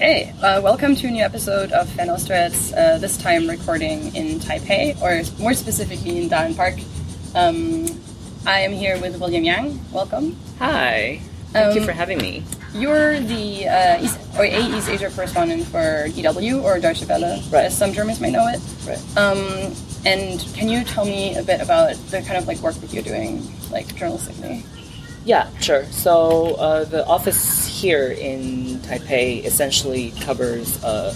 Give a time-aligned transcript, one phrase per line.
[0.00, 4.40] Okay, uh, welcome to a new episode of Fan Austrets, uh, this time recording in
[4.40, 6.76] Taipei, or more specifically in Dalian Park.
[7.34, 7.84] Um,
[8.46, 9.78] I am here with William Yang.
[9.92, 10.36] Welcome.
[10.58, 11.20] Hi.
[11.52, 12.42] Thank you Um, for having me.
[12.72, 17.66] You're the uh, East, or a East Asia correspondent for DW or Deutsche Welle, Right.
[17.66, 18.60] as some Germans might know it.
[18.88, 19.16] Right.
[19.18, 19.74] Um,
[20.06, 23.02] and can you tell me a bit about the kind of like work that you're
[23.02, 24.64] doing, like journalistically?
[25.24, 25.84] Yeah, sure.
[25.86, 31.14] So uh, the office here in Taipei essentially covers uh,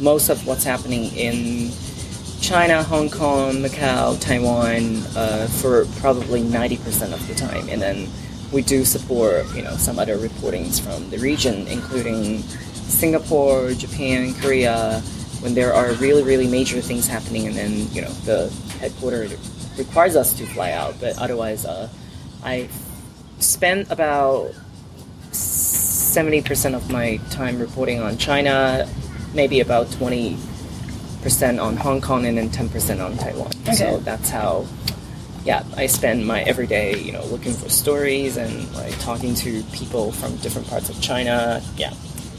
[0.00, 1.70] most of what's happening in
[2.40, 7.68] China, Hong Kong, Macau, Taiwan uh, for probably 90% of the time.
[7.70, 8.08] And then
[8.52, 15.00] we do support, you know, some other reportings from the region, including Singapore, Japan, Korea,
[15.40, 19.32] when there are really, really major things happening and then, you know, the headquarters
[19.78, 20.94] requires us to fly out.
[21.00, 21.88] But otherwise, uh,
[22.42, 22.68] I
[23.38, 24.52] spend about
[25.32, 28.88] 70% of my time reporting on China,
[29.34, 30.36] maybe about 20%
[31.62, 33.52] on Hong Kong, and then 10% on Taiwan.
[33.62, 33.74] Okay.
[33.74, 34.66] So that's how,
[35.44, 40.12] yeah, I spend my everyday, you know, looking for stories and like talking to people
[40.12, 41.62] from different parts of China.
[41.76, 41.92] Yeah.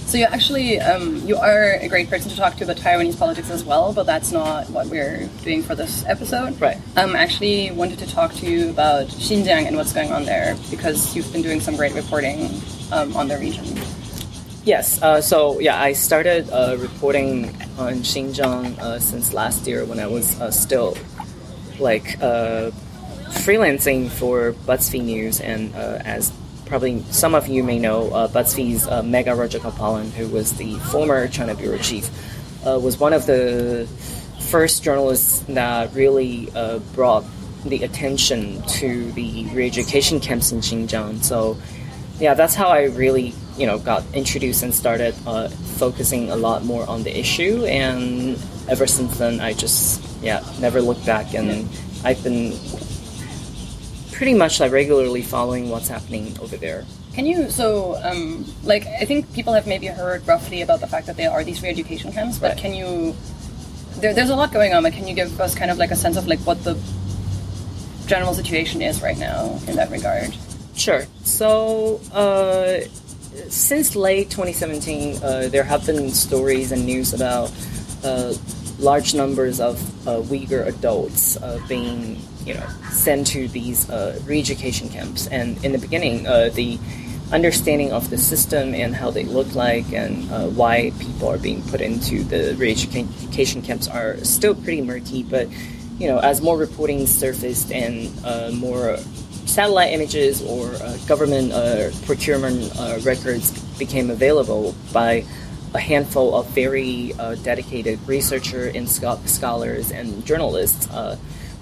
[0.10, 3.52] So you actually um, you are a great person to talk to about Taiwanese politics
[3.52, 6.60] as well, but that's not what we're doing for this episode.
[6.60, 6.78] Right.
[6.98, 10.58] Um, I actually wanted to talk to you about Xinjiang and what's going on there
[10.72, 12.50] because you've been doing some great reporting
[12.92, 13.64] um, on the region.
[14.66, 15.00] Yes.
[15.00, 20.08] Uh, so yeah, I started uh, reporting on Xinjiang uh, since last year when I
[20.08, 20.98] was uh, still
[21.78, 22.72] like uh,
[23.46, 26.34] freelancing for BuzzFeed News, and uh, as
[26.70, 29.36] probably some of you may know, uh, BuzzFeed's uh, Megha
[30.14, 32.10] who was the former China bureau chief,
[32.66, 33.88] uh, was one of the
[34.50, 37.26] first journalists that really uh, brought
[37.66, 41.24] the attention to the re-education camps in Xinjiang.
[41.24, 41.58] So
[42.20, 46.64] yeah, that's how I really, you know, got introduced and started uh, focusing a lot
[46.64, 47.66] more on the issue.
[47.66, 51.34] And ever since then, I just, yeah, never looked back.
[51.34, 51.68] And
[52.04, 52.54] I've been
[54.20, 56.84] pretty much like regularly following what's happening over there.
[57.14, 61.08] Can you so um, like I think people have maybe heard roughly about the fact
[61.08, 62.58] that there are these re-education camps, but Right.
[62.58, 63.16] can you?
[64.02, 65.96] There, there's a lot going on, but can you give us kind of like a
[65.96, 66.76] sense of like what the
[68.08, 70.36] general situation is right now in that regard?
[70.76, 71.06] Sure.
[71.24, 72.82] So, uh,
[73.48, 77.54] since late 2017, uh, there have been stories and news about
[78.04, 78.34] uh,
[78.80, 79.76] large numbers of
[80.08, 82.18] uh, Uyghur adults uh, being,
[82.50, 85.28] you know, sent to these uh, re-education camps.
[85.28, 86.80] And in the beginning, uh, the
[87.32, 91.62] understanding of the system and how they look like and uh, why people are being
[91.70, 95.22] put into the re-education camps are still pretty murky.
[95.22, 95.48] But
[96.00, 98.98] you know, as more reporting surfaced and uh, more
[99.46, 102.74] satellite images or uh, government uh, procurement
[103.06, 105.24] records became available by
[105.76, 110.90] a handful of very uh, dedicated researcher and scho- scholars and journalists.
[110.90, 111.16] Uh,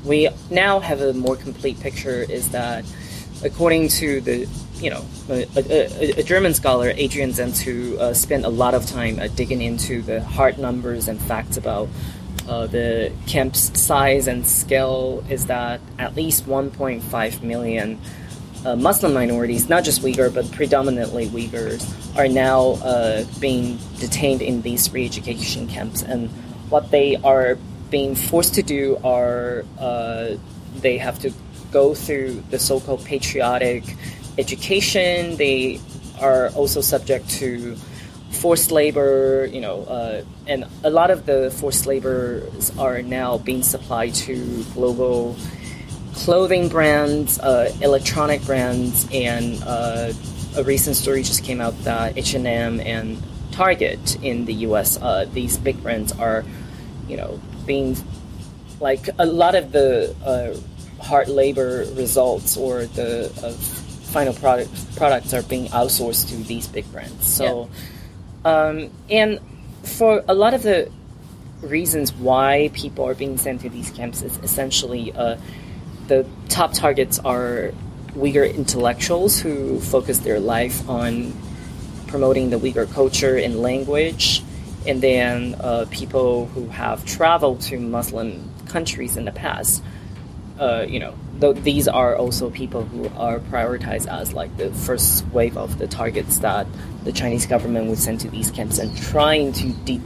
[0.07, 2.25] we now have a more complete picture.
[2.29, 2.85] Is that
[3.43, 8.45] according to the you know a, a, a German scholar Adrian Zenz who uh, spent
[8.45, 11.89] a lot of time uh, digging into the hard numbers and facts about
[12.47, 17.99] uh, the camp's size and scale is that at least 1.5 million
[18.65, 21.85] uh, Muslim minorities, not just Uyghur, but predominantly Uyghurs,
[22.17, 26.01] are now uh, being detained in these re-education camps.
[26.01, 26.29] And
[26.69, 27.57] what they are
[27.89, 30.35] being forced to do are uh,
[30.77, 31.31] they have to
[31.71, 33.83] go through the so-called patriotic
[34.37, 35.35] education.
[35.37, 35.79] They
[36.21, 37.75] are also subject to
[38.31, 43.63] forced labor, you know, uh, and a lot of the forced laborers are now being
[43.63, 45.35] supplied to global
[46.13, 50.11] clothing brands, uh, electronic brands, and uh,
[50.55, 53.21] a recent story just came out that H&M and
[53.51, 54.97] Target in the U.S.
[55.01, 56.43] Uh, these big brands are,
[57.07, 57.95] you know, being
[58.79, 65.33] like a lot of the uh, hard labor results or the uh, final product products
[65.33, 67.25] are being outsourced to these big brands.
[67.27, 67.69] So,
[68.45, 69.39] um, and
[69.83, 70.89] for a lot of the
[71.61, 75.37] reasons why people are being sent to these camps is essentially uh,
[76.07, 77.71] the top targets are
[78.13, 81.33] Uyghur intellectuals who focus their life on
[82.07, 84.41] promoting the Uyghur culture and language,
[84.87, 89.83] and then uh, people who have traveled to Muslim countries in the past.
[90.59, 95.25] Uh, you know, th- these are also people who are prioritized as like the first
[95.27, 96.65] wave of the targets that
[97.03, 100.01] the Chinese government would send to these camps and trying to de-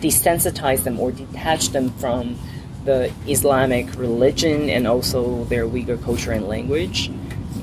[0.00, 2.38] desensitize them or detach them from
[2.84, 7.10] the Islamic religion and also their Uyghur culture and language.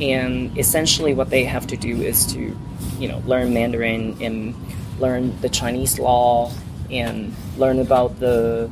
[0.02, 2.56] And essentially, what they have to do is to,
[3.00, 4.54] you know, learn Mandarin and
[5.00, 6.52] learn the Chinese law
[6.92, 8.70] and learn about the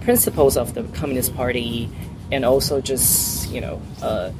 [0.00, 1.88] principles of the Communist Party,
[2.32, 4.30] and also just you know uh,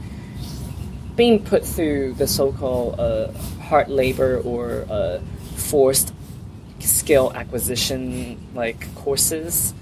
[1.17, 5.21] being put through the so-called uh, hard labor or uh,
[5.57, 6.13] forced
[6.79, 9.75] skill acquisition like courses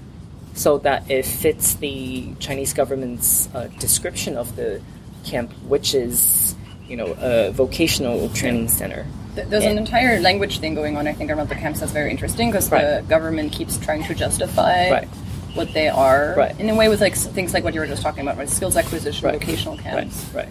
[0.53, 4.81] so that it fits the Chinese government's uh, description of the
[5.23, 6.55] camp, which is,
[6.87, 9.05] you know, a vocational training center.
[9.47, 12.49] There's an entire language thing going on, I think, around the camps that's very interesting
[12.51, 12.81] because Right.
[12.97, 15.07] the government keeps trying to justify Right.
[15.55, 16.59] what they are Right.
[16.59, 18.49] in a way with like things like what you were just talking about, right?
[18.49, 20.25] Skills acquisition, vocational camps.
[20.33, 20.49] right.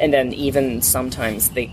[0.00, 1.70] And then even sometimes they,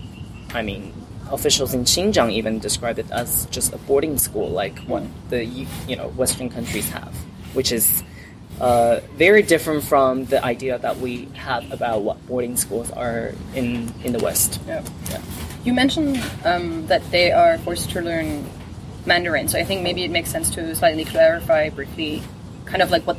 [0.54, 0.92] I mean,
[1.30, 5.96] officials in Xinjiang even describe it as just a boarding school, like what the you
[5.96, 7.12] know Western countries have,
[7.54, 8.02] which is
[8.60, 13.92] uh, very different from the idea that we have about what boarding schools are in
[14.04, 14.60] in the West.
[14.68, 14.82] Yeah.
[15.64, 18.44] You mentioned um, that they are forced to learn
[19.06, 22.22] Mandarin, so I think maybe it makes sense to slightly clarify briefly,
[22.64, 23.16] kind of like what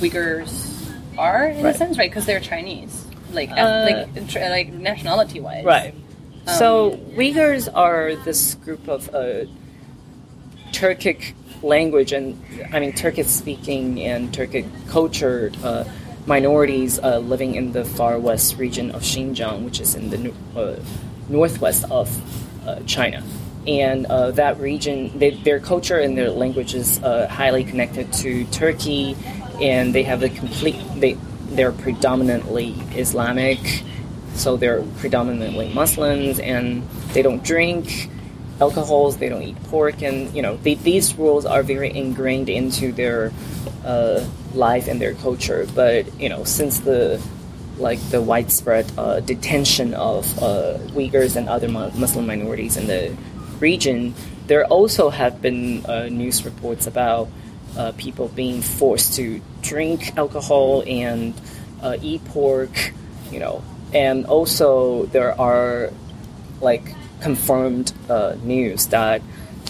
[0.00, 2.10] Uyghurs are in a sense, right?
[2.10, 5.94] Because they're Chinese, like Uh, like like nationality wise, Right.
[6.46, 9.46] so Uyghurs are this group of uh,
[10.72, 11.32] Turkic
[11.62, 12.38] language and
[12.72, 15.84] I mean Turkic speaking and Turkic culture uh,
[16.26, 20.76] minorities uh, living in the far west region of Xinjiang, which is in the uh,
[21.28, 22.08] northwest of
[22.66, 23.22] uh, China.
[23.66, 28.44] And uh, that region, they, their culture and their language is uh, highly connected to
[28.46, 29.16] Turkey,
[29.60, 30.76] and they have a complete.
[30.94, 31.18] They
[31.50, 33.58] they're predominantly Islamic,
[34.34, 38.08] so they're predominantly Muslims, and they don't drink
[38.60, 42.92] alcohols, they don't eat pork, and you know they, these rules are very ingrained into
[42.92, 43.32] their
[43.84, 44.24] uh,
[44.54, 45.66] life and their culture.
[45.74, 47.20] But you know, since the
[47.78, 53.14] like the widespread uh, detention of uh, Uyghurs and other Muslim minorities in the
[53.60, 54.14] region,
[54.46, 57.28] there also have been uh, news reports about
[57.76, 61.34] uh, people being forced to drink alcohol and
[61.82, 62.92] uh, eat pork,
[63.30, 63.62] you know,
[63.92, 65.90] and also there are
[66.60, 69.20] like confirmed uh, news that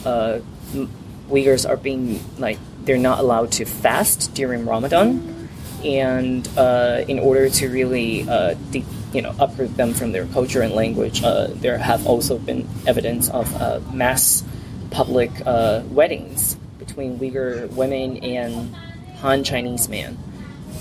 [0.04, 5.35] Uyghurs are being like they're not allowed to fast during Ramadan,
[5.84, 10.62] and uh, in order to really uh, de- you know uproot them from their culture
[10.62, 14.44] and language, uh, there have also been evidence of uh, mass
[14.90, 18.74] public uh, weddings between Uyghur women and
[19.18, 20.18] Han Chinese men.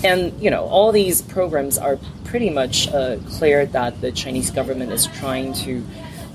[0.04, 4.92] And you know, all these programs are pretty much uh, clear that the Chinese government
[4.92, 5.84] is trying to.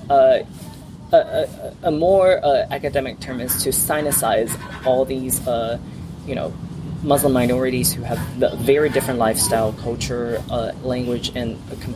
[0.10, 0.46] A,
[1.13, 2.40] a, a more
[2.72, 4.52] academic term is to sinicize
[4.86, 5.40] all these,
[6.25, 6.54] you know,
[7.03, 11.95] Muslim minorities who have the very different lifestyle, culture, uh, language, and a com-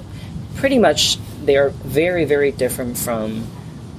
[0.55, 3.45] pretty much they are very, very different from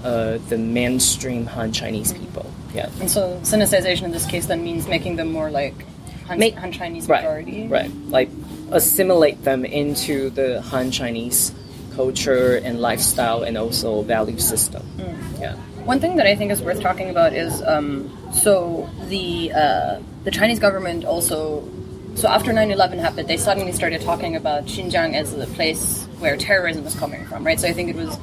[0.02, 2.50] uh, the mainstream Han Chinese people.
[2.74, 2.90] Yeah.
[3.00, 5.74] And so sinicization in this case then means making them more like
[6.26, 7.66] Han, Make- Han Chinese right, majority.
[7.68, 7.90] Right.
[8.08, 8.28] Like
[8.70, 11.52] assimilate them into the Han Chinese
[11.94, 14.82] culture and lifestyle and also value system.
[14.98, 15.40] Mm.
[15.40, 15.56] Yeah.
[15.86, 20.32] One thing that I think is worth talking about is um, so the uh, the
[20.32, 21.62] Chinese government also
[22.16, 26.84] so after 9/11 happened, they suddenly started talking about Xinjiang as the place where terrorism
[26.86, 27.60] is coming from, right?
[27.60, 28.18] So I think it was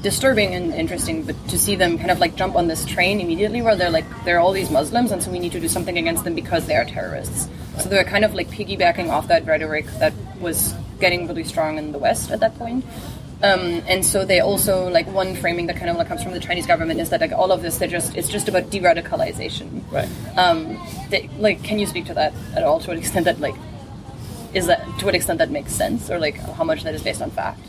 [0.00, 3.60] disturbing and interesting, but to see them kind of like jump on this train immediately,
[3.62, 5.98] where they're like there are all these Muslims, and so we need to do something
[5.98, 7.48] against them because they are terrorists.
[7.80, 11.92] So they're kind of like piggybacking off that rhetoric that was getting really strong in
[11.92, 12.84] the West at that point.
[13.42, 16.40] Um, and so they also like one framing that kind of like comes from the
[16.40, 19.82] Chinese government is that like all of this they're just it's just about de-radicalization.
[19.92, 20.08] Right.
[20.38, 20.78] Um,
[21.10, 22.80] they, like, can you speak to that at all?
[22.80, 23.54] To what extent that like
[24.54, 27.20] is that to what extent that makes sense, or like how much that is based
[27.20, 27.60] on fact?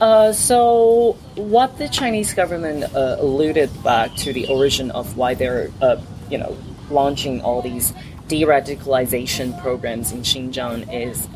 [0.00, 5.70] Uh, so, what the Chinese government uh, alluded back to the origin of why they're,
[5.80, 6.56] uh, you know,
[6.90, 7.92] launching all these
[8.26, 11.28] de-radicalization programs in Xinjiang is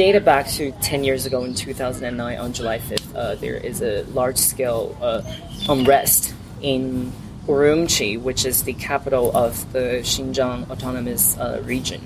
[0.00, 3.14] dated back to 10 years ago in 2009 on July 5th.
[3.14, 5.20] Uh, there is a large-scale uh,
[5.68, 7.12] unrest in
[7.46, 12.00] Urumqi, which is the capital of the Xinjiang Autonomous uh, Region.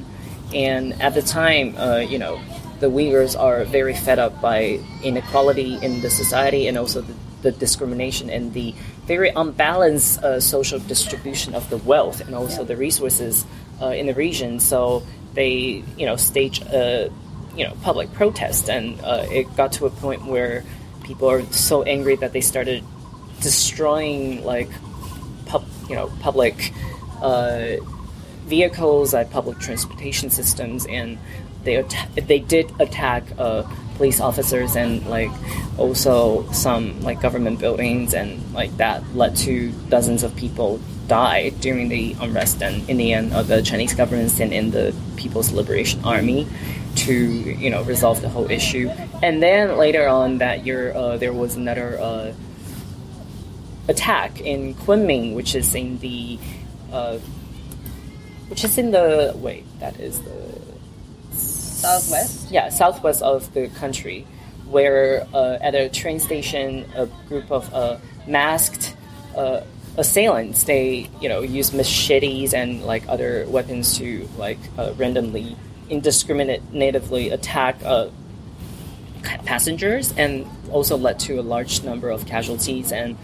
[0.53, 2.41] And at the time, uh, you know,
[2.81, 7.53] the Uyghurs are very fed up by inequality in the society and also the, the
[7.53, 8.75] discrimination and the
[9.07, 13.47] very unbalanced uh, social distribution of the wealth and also the resources
[13.81, 14.59] uh, in the region.
[14.59, 17.09] So they, you know, stage a,
[17.57, 20.65] you know, public protest, and uh, it got to a point where
[21.03, 22.83] people are so angry that they started
[23.41, 24.71] destroying like,
[25.47, 26.73] pub, you know, public.
[27.21, 27.77] Uh,
[28.45, 31.19] vehicles, at public transportation systems, and
[31.65, 31.83] they
[32.15, 33.63] they did attack uh,
[33.97, 35.31] police officers and like
[35.79, 38.15] also some like government buildings.
[38.15, 43.13] And like that led to dozens of people die during the unrest and in the
[43.13, 46.47] end uh, the Chinese government sent in the People's Liberation Army
[46.97, 48.89] to you know resolve the whole issue
[49.23, 52.33] and then later on that year uh, there was another uh,
[53.89, 56.39] attack in Kunming which is in the
[56.93, 57.19] uh,
[58.49, 60.65] which is in the wait that is the
[61.85, 62.51] Southwest?
[62.51, 64.27] yeah, southwest of the country,
[64.67, 68.97] where uh, at a train station, a group of uh, masked
[69.37, 69.61] uh,
[69.97, 75.57] assailants they you know use machetes and like other weapons to like uh, randomly,
[75.89, 78.09] indiscriminately attack uh,
[79.45, 82.93] passengers, and also led to a large number of casualties.
[82.93, 83.17] And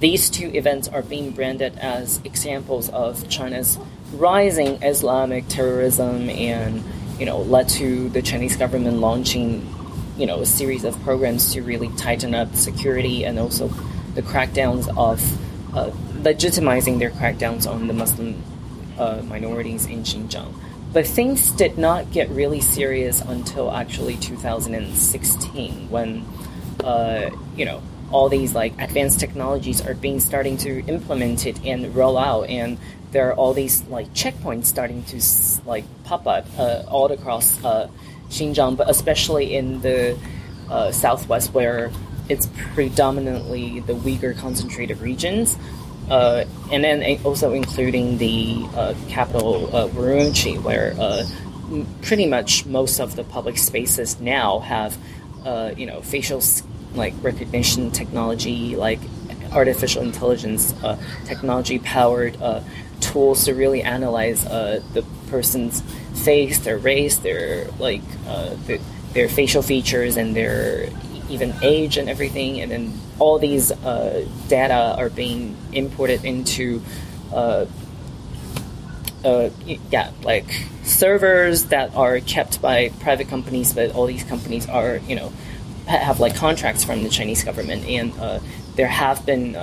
[0.00, 3.78] these two events are being branded as examples of China's
[4.12, 6.84] rising Islamic terrorism and
[7.18, 9.66] you know, led to the Chinese government launching,
[10.18, 13.68] you know, a series of programs to really tighten up security and also
[14.14, 15.20] the crackdowns of
[15.74, 15.90] uh,
[16.22, 18.42] legitimizing their crackdowns on the Muslim
[18.98, 20.52] uh, minorities in Xinjiang.
[20.96, 26.24] But things did not get really serious until actually 2016 when,
[26.82, 31.94] uh, you know, all these like advanced technologies are being starting to implement it and
[31.94, 32.78] roll out and
[33.10, 35.20] there are all these like checkpoints starting to
[35.68, 37.90] like pop up uh, all across uh,
[38.30, 40.18] Xinjiang, but especially in the
[40.70, 41.90] uh, southwest where
[42.30, 45.58] it's predominantly the Uyghur concentrated regions.
[46.10, 50.94] Uh, and then also including the uh, capital uh, Urumqi, where
[52.02, 54.96] pretty much most of the public spaces now have,
[55.76, 56.42] you know, facial
[56.94, 59.00] like recognition technology, like
[59.52, 60.74] artificial intelligence
[61.24, 62.36] technology powered
[63.00, 65.80] tools to really analyze uh, the person's
[66.24, 68.54] face, their race, their like uh,
[69.12, 70.88] their, facial features, and their
[71.30, 72.60] even age and everything.
[72.60, 76.82] And then all these uh, data are being imported into.
[77.32, 77.66] Uh,
[79.24, 79.50] uh,
[79.90, 80.44] yeah, like
[80.84, 85.32] servers that are kept by private companies, but all these companies are, you know,
[85.88, 88.38] have like contracts from the Chinese government, and uh,
[88.76, 89.56] there have been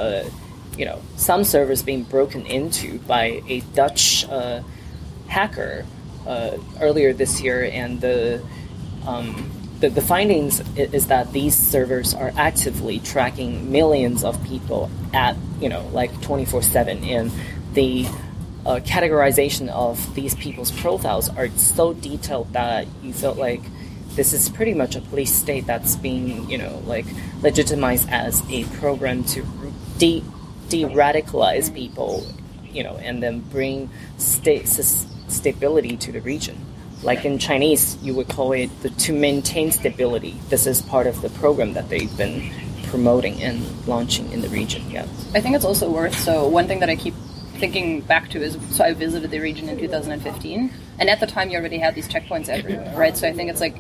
[0.78, 4.62] you know some servers being broken into by a Dutch uh,
[5.28, 5.86] hacker
[6.26, 8.42] uh, earlier this year, and the,
[9.06, 9.52] um,
[9.84, 15.68] the the findings is that these servers are actively tracking millions of people at you
[15.68, 17.30] know like twenty four seven, and
[17.74, 18.06] the
[18.66, 23.60] uh, categorization of these people's profiles are so detailed that you felt like
[24.16, 27.06] this is pretty much a police state that's being you know like
[27.42, 29.46] legitimized as a program to
[29.98, 30.24] de
[30.70, 32.26] de-radicalize people,
[32.72, 36.56] you know, and then bring state stability to the region.
[37.04, 40.36] Like in Chinese, you would call it the, to maintain stability.
[40.50, 42.52] This is part of the program that they've been
[42.86, 44.90] promoting and launching in the region.
[44.90, 46.18] Yeah, I think it's also worth.
[46.18, 47.16] So one thing that I keep
[47.56, 51.50] thinking back to is so I visited the region in 2015, and at the time
[51.50, 53.18] you already had these checkpoints everywhere, right?
[53.18, 53.78] So I think it's like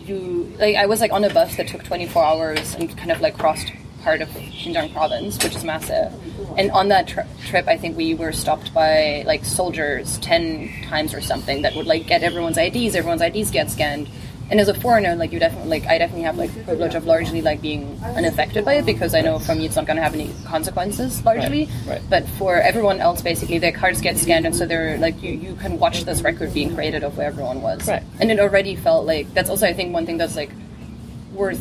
[0.00, 3.20] you like I was like on a bus that took 24 hours and kind of
[3.20, 6.12] like crossed part of Xinjiang province, which is massive.
[6.56, 11.14] And on that tri- trip, I think we were stopped by like soldiers ten times
[11.14, 12.94] or something that would like get everyone's IDs.
[12.94, 14.08] Everyone's IDs get scanned.
[14.50, 17.06] And as a foreigner, like you definitely like I definitely have like the privilege of
[17.06, 20.02] largely like being unaffected by it because I know from me it's not going to
[20.02, 21.66] have any consequences largely.
[21.86, 22.02] Right, right.
[22.10, 25.54] But for everyone else, basically their cards get scanned, and so they're like you, you
[25.54, 27.88] can watch this record being created of where everyone was.
[27.88, 28.02] Right.
[28.20, 30.50] And it already felt like that's also I think one thing that's like
[31.32, 31.58] worth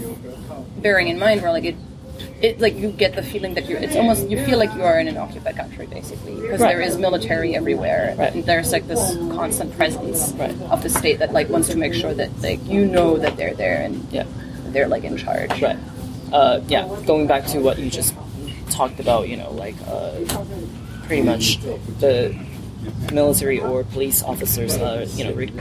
[0.82, 1.76] bearing in mind where like it
[2.42, 5.00] it like you get the feeling that you're it's almost you feel like you are
[5.00, 6.70] in an occupied country basically because right.
[6.70, 8.34] there is military everywhere right.
[8.34, 10.60] and there's like this constant presence right.
[10.72, 13.54] of the state that like wants to make sure that like you know that they're
[13.54, 14.26] there and yeah
[14.68, 15.78] they're like in charge right
[16.34, 18.16] uh, yeah going back to what you just
[18.70, 20.12] talked about you know like uh,
[21.06, 21.60] pretty much
[22.00, 22.36] the
[23.12, 24.78] military or police officers,
[25.18, 25.52] you know, re-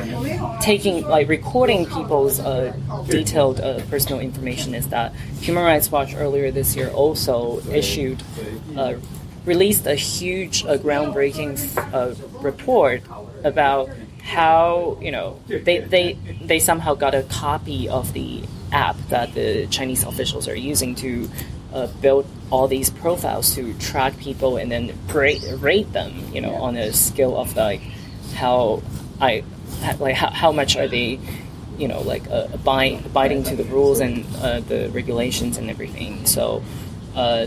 [0.60, 2.74] taking like recording people's uh,
[3.08, 8.22] detailed uh, personal information is that Human Rights Watch earlier this year also issued
[8.76, 8.94] uh,
[9.44, 11.56] released a huge, uh, groundbreaking
[11.92, 13.02] uh, report
[13.44, 13.90] about
[14.22, 16.12] how you know they, they
[16.42, 21.28] they somehow got a copy of the app that the Chinese officials are using to
[21.72, 26.54] uh, build all these profiles to track people and then rate, rate them, you know,
[26.56, 27.80] on a scale of like
[28.34, 28.82] how
[29.20, 29.44] I
[29.98, 31.20] like how, how much are they,
[31.78, 36.26] you know, like uh, abide, abiding to the rules and uh, the regulations and everything.
[36.26, 36.62] So,
[37.14, 37.46] uh,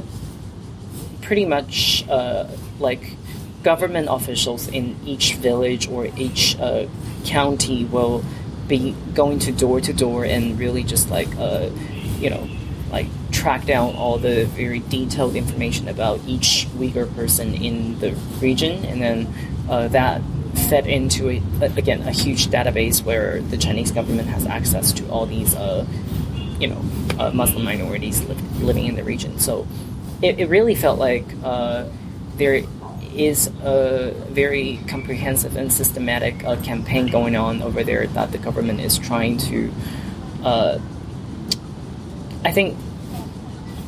[1.21, 2.47] pretty much uh,
[2.79, 3.15] like
[3.63, 6.85] government officials in each village or each uh,
[7.25, 8.23] county will
[8.67, 11.69] be going to door to door and really just like uh,
[12.19, 12.47] you know
[12.91, 13.07] like
[13.43, 19.01] track down all the very detailed information about each Uyghur person in the region, and
[19.01, 19.27] then
[19.69, 20.21] uh, that
[20.69, 21.41] fed into a,
[21.75, 25.85] again a huge database where the Chinese government has access to all these uh,
[26.57, 26.81] you know
[27.19, 29.37] uh, Muslim minorities li- living in the region.
[29.39, 29.67] So
[30.21, 31.89] it, it really felt like uh,
[32.37, 32.63] there
[33.13, 38.79] is a very comprehensive and systematic uh, campaign going on over there that the government
[38.79, 39.71] is trying to,
[40.43, 40.79] uh,
[42.45, 42.77] I think,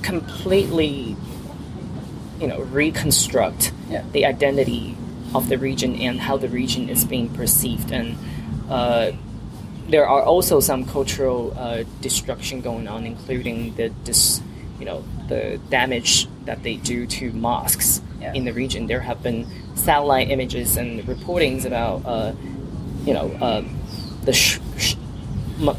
[0.06, 1.16] completely,
[2.40, 4.04] you know, reconstruct Yeah.
[4.14, 4.96] the identity
[5.34, 7.92] of the region and how the region is being perceived.
[7.92, 8.16] And
[8.70, 9.12] uh,
[9.90, 14.42] there are also some cultural uh, destruction going on, including the dis,
[14.80, 18.34] you know, the damage that they do to mosques Yeah.
[18.34, 18.88] in the region.
[18.88, 19.46] There have been
[19.76, 22.32] satellite images and reportings about, uh,
[23.06, 23.62] you know, uh,
[24.24, 24.96] the sh- sh-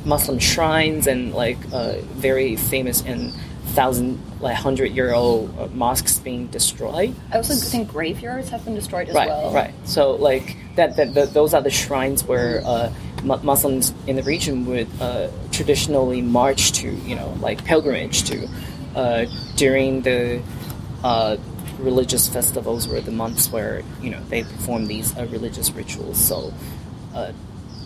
[0.04, 1.94] Muslim shrines and like uh,
[2.28, 3.32] very famous and
[3.76, 7.14] thousand, like hundred year old mosques being destroyed.
[7.32, 9.52] I also think graveyards have been destroyed as Right, well.
[9.52, 9.74] right.
[9.84, 12.92] So like that, that, that those are the shrines where uh,
[13.22, 18.48] Muslims in the region would uh, traditionally march to, you know, like pilgrimage to
[18.96, 20.42] uh, during the
[21.04, 21.36] uh,
[21.78, 26.18] religious festivals or the months where you know they perform these uh, religious rituals.
[26.18, 26.52] So
[27.14, 27.32] uh,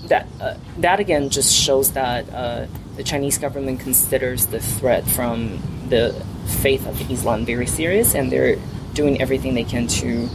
[0.07, 2.67] that uh, that again just shows that uh,
[2.97, 5.59] the Chinese government considers the threat from
[5.91, 6.15] the
[6.63, 8.57] faith of Islam very serious, and they're
[8.95, 10.29] doing everything they can to,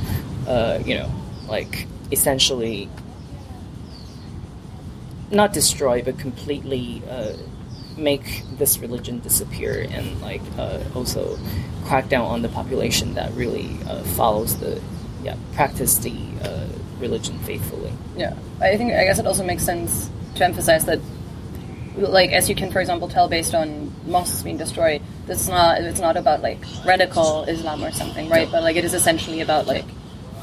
[0.48, 1.12] uh, you know,
[1.48, 2.90] like essentially
[5.32, 7.34] not destroy but completely uh,
[7.98, 11.38] make this religion disappear and like uh, also
[11.86, 14.82] crack down on the population that really uh, follows the
[15.24, 16.68] yeah practice the uh,
[17.00, 17.92] religion faithfully.
[18.16, 21.00] Yeah, I think I guess it also makes sense to emphasize that,
[21.98, 26.00] like as you can, for example, tell based on mosques being destroyed, it's not it's
[26.00, 28.50] not about like radical Islam or something, right?
[28.52, 29.86] But like it is essentially about like,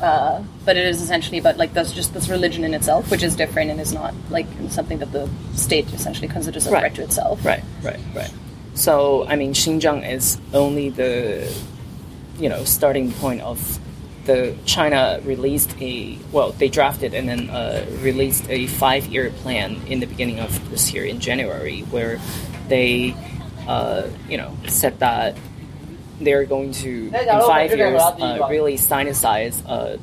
[0.00, 3.36] uh, but it is essentially about like that's just this religion in itself, which is
[3.36, 6.80] different and is not like something that the state essentially considers a Right.
[6.80, 7.44] threat to itself.
[7.44, 8.30] Right, right, right.
[8.74, 11.52] So I mean, Xinjiang is only the
[12.38, 13.78] you know starting point of
[14.24, 19.80] the China released a well they drafted and then uh, released a five year plan
[19.86, 22.20] in the beginning of this year in January where
[22.68, 23.14] they
[23.66, 25.36] uh, you know said that
[26.20, 27.12] they're going to in
[27.46, 29.96] five years uh, really sinicize uh,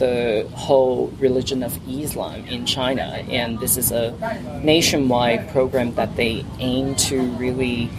[0.00, 4.16] the whole religion of Islam in China, and this is a
[4.64, 7.90] nationwide program that they aim to really,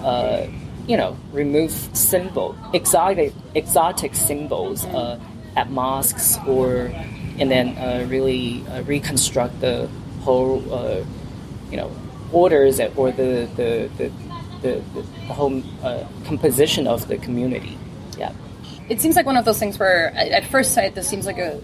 [0.00, 0.46] uh,
[0.90, 5.20] you know, remove symbol exotic exotic symbols uh,
[5.54, 6.90] at mosques, or
[7.38, 9.88] and then uh, really uh, reconstruct the
[10.22, 11.04] whole, uh,
[11.70, 11.92] you know,
[12.32, 14.10] orders or the the the,
[14.62, 17.78] the, the whole uh, composition of the community.
[18.18, 18.32] Yeah.
[18.90, 21.60] it seems like one of those things where at first sight this seems like a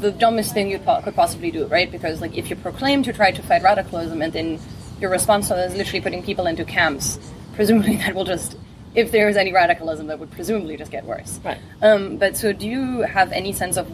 [0.00, 3.30] the dumbest thing you could possibly do right because like if you proclaim to try
[3.30, 4.60] to fight radicalism and then
[5.00, 7.18] your response to that is literally putting people into camps
[7.54, 8.56] presumably that will just
[8.96, 11.58] if there is any radicalism that would presumably just get worse Right.
[11.82, 13.86] um, but so do you have any sense of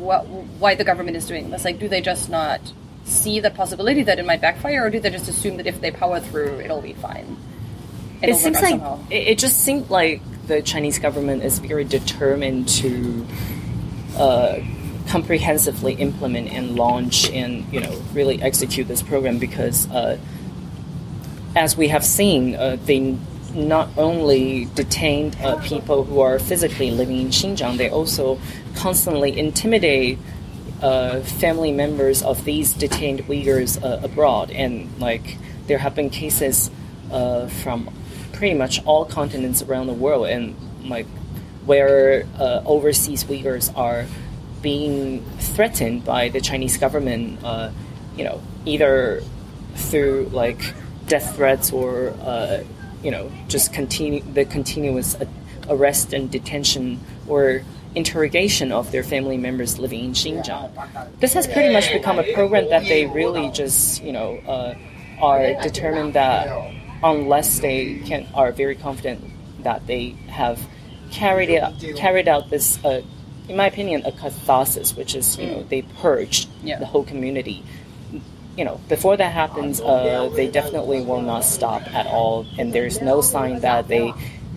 [0.00, 2.60] what, why the government is doing this like do they just not
[3.04, 5.90] see the possibility that it might backfire or do they just assume that if they
[5.90, 7.36] power through it'll be fine
[8.22, 8.98] it It'll seems like somehow?
[9.10, 13.26] it, it just seemed like the Chinese government is very determined to
[14.16, 14.58] uh,
[15.08, 20.16] comprehensively implement and launch and you know really execute this program because uh,
[21.54, 23.16] as we have seen, uh, they
[23.56, 28.38] not only detained uh, people who are physically living in Xinjiang, they also
[28.74, 30.18] constantly intimidate
[30.82, 34.50] uh, family members of these detained Uyghurs uh, abroad.
[34.50, 36.70] And like there have been cases
[37.10, 37.90] uh, from
[38.32, 41.06] pretty much all continents around the world, and like
[41.64, 44.06] where uh, overseas Uyghurs are
[44.62, 47.70] being threatened by the Chinese government, uh,
[48.16, 49.22] you know, either
[49.74, 50.74] through like
[51.06, 52.14] death threats or
[53.06, 55.14] you know just continue the continuous
[55.70, 57.62] arrest and detention or
[57.94, 60.68] interrogation of their family members living in Xinjiang.
[61.20, 64.74] This has pretty much become a program that they really just you know uh,
[65.22, 66.44] are determined that
[67.04, 69.20] unless they can are very confident
[69.62, 70.04] that they
[70.42, 70.58] have
[71.12, 71.62] carried it
[71.96, 72.84] carried out this.
[72.84, 73.02] Uh,
[73.48, 76.80] in my opinion, a catharsis, which is you know they purged Yeah.
[76.82, 77.62] the whole community
[78.56, 83.02] you know, before that happens, uh, they definitely will not stop at all, and there's
[83.02, 84.12] no sign that they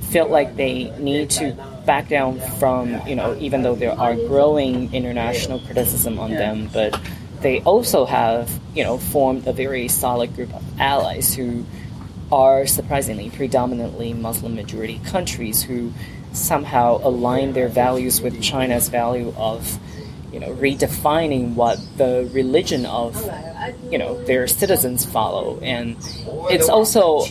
[0.10, 1.54] feel like they need to
[1.86, 7.00] back down from, you know, even though there are growing international criticism on them, but
[7.42, 11.66] they also have, you know, formed a very solid group of allies who
[12.32, 15.92] are surprisingly predominantly Muslim majority countries who
[16.32, 19.80] somehow align their values with China's value of
[20.32, 23.16] you know redefining what the religion of
[23.90, 25.96] you know their citizens follow and
[26.50, 27.26] it's also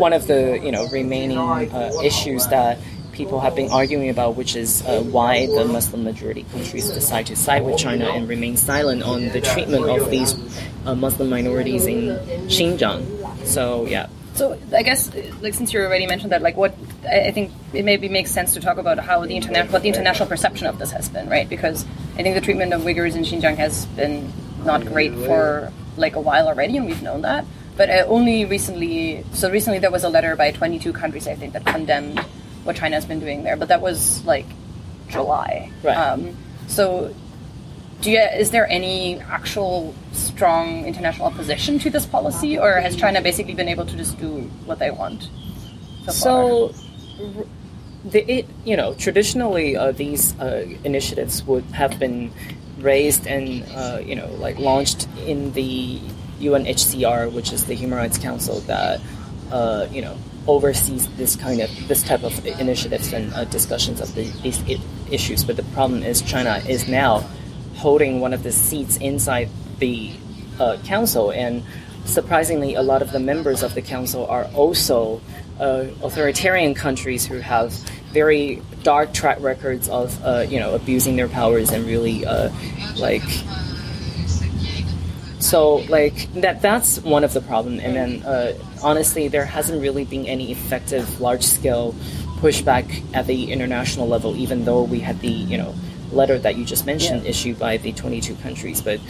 [0.00, 2.78] one of the you know remaining uh, issues that
[3.20, 7.36] people have been arguing about, which is uh, why the Muslim majority countries decide to
[7.36, 10.32] side with China and remain silent on the treatment of these
[10.86, 12.16] uh, Muslim minorities in
[12.48, 13.04] Xinjiang.
[13.44, 14.08] So yeah.
[14.34, 15.10] So I guess,
[15.42, 16.74] like since you already mentioned that, like what
[17.04, 20.28] I think it maybe makes sense to talk about how the internet, what the international
[20.28, 21.48] perception of this has been, right?
[21.48, 21.84] Because
[22.16, 24.32] I think the treatment of Uyghurs in Xinjiang has been
[24.64, 27.44] not great for like a while already, and we've known that.
[27.76, 31.52] But uh, only recently, so recently there was a letter by 22 countries, I think,
[31.54, 32.18] that condemned
[32.64, 33.56] what China's been doing there.
[33.56, 34.46] But that was like
[35.08, 35.70] July.
[35.82, 35.96] Right.
[35.96, 37.14] Um, so,
[38.00, 43.20] do you, is there any actual strong international opposition to this policy, or has China
[43.20, 45.28] basically been able to just do what they want?
[46.06, 46.74] So, so
[48.04, 52.32] the, it, you know, traditionally uh, these uh, initiatives would have been
[52.82, 56.00] raised and uh, you know like launched in the
[56.40, 59.00] UNHCR, which is the Human Rights Council that
[59.50, 60.16] uh, you know
[60.46, 64.62] oversees this kind of this type of initiatives and uh, discussions of the, these
[65.10, 65.44] issues.
[65.44, 67.28] But the problem is China is now
[67.76, 70.12] holding one of the seats inside the
[70.58, 71.62] uh, council, and
[72.04, 75.20] surprisingly, a lot of the members of the council are also
[75.58, 77.74] uh, authoritarian countries who have
[78.12, 82.50] very dark track records of uh, you know abusing their powers and really uh,
[82.96, 83.22] like
[85.40, 87.80] so like that that's one of the problem.
[87.80, 91.92] And then uh, honestly there hasn't really been any effective large scale
[92.38, 95.74] pushback at the international level even though we had the you know
[96.12, 97.30] letter that you just mentioned yeah.
[97.30, 98.80] issued by the 22 countries.
[98.80, 99.00] But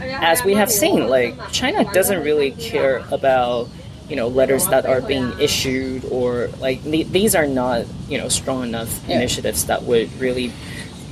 [0.00, 3.68] as we have seen like china doesn't really care about
[4.08, 8.62] you know letters that are being issued or like these are not you know strong
[8.64, 10.52] enough initiatives that would really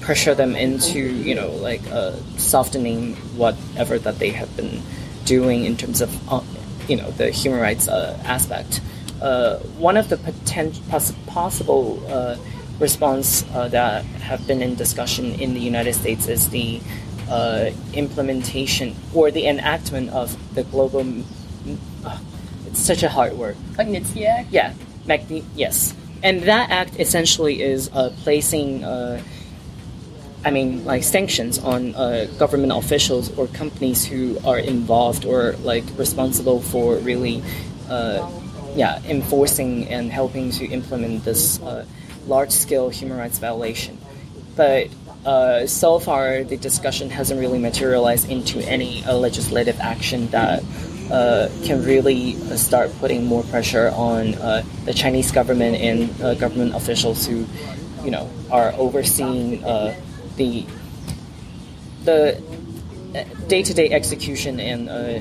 [0.00, 4.82] pressure them into you know like uh, softening whatever that they have been
[5.24, 6.42] doing in terms of uh,
[6.88, 8.80] you know the human rights uh, aspect.
[9.22, 12.36] Uh, one of the potent- poss- possible uh,
[12.80, 16.80] response uh, that have been in discussion in the United States is the
[17.94, 21.04] implementation or the enactment of the global.
[22.72, 23.56] It's such a hard word.
[23.76, 24.50] Magnitsky Act.
[24.50, 24.74] Yeah,
[25.06, 27.88] Magni- yes, and that act essentially is
[28.24, 28.84] placing
[30.44, 35.84] I mean, like sanctions on uh, government officials or companies who are involved or like
[35.96, 37.42] responsible for really,
[37.88, 38.28] uh,
[38.74, 41.86] yeah, enforcing and helping to implement this uh,
[42.26, 43.98] large-scale human rights violation.
[44.56, 44.88] But
[45.24, 50.62] uh, so far, the discussion hasn't really materialized into any uh, legislative action that.
[51.12, 54.30] Uh, can really start putting more pressure on
[54.86, 56.08] the Chinese government and
[56.40, 57.44] government officials who,
[58.02, 59.60] you know, are overseeing
[60.36, 60.64] the
[62.04, 62.40] the
[63.48, 65.20] day to day execution and uh,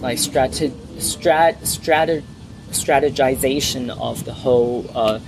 [0.00, 2.24] like strate- strat- strat-
[2.70, 5.20] strategization of the whole uh,